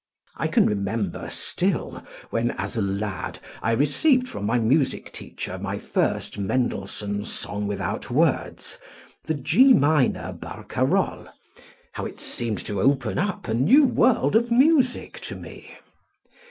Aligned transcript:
I 0.35 0.47
can 0.47 0.65
remember 0.65 1.29
still, 1.29 2.03
when, 2.31 2.49
as 2.57 2.75
a 2.75 2.81
lad, 2.81 3.37
I 3.61 3.73
received 3.73 4.27
from 4.27 4.47
my 4.47 4.57
music 4.57 5.13
teacher 5.13 5.59
my 5.59 5.77
first 5.77 6.39
Mendelssohn 6.39 7.23
"Song 7.23 7.67
Without 7.67 8.09
Words," 8.09 8.79
the 9.25 9.35
G 9.35 9.73
minor 9.73 10.33
barcarolle, 10.33 11.27
how 11.91 12.07
it 12.07 12.19
seemed 12.19 12.65
to 12.65 12.81
open 12.81 13.19
up 13.19 13.47
a 13.47 13.53
new 13.53 13.85
world 13.85 14.35
of 14.35 14.49
music 14.49 15.19
to 15.19 15.35
me. 15.35 15.77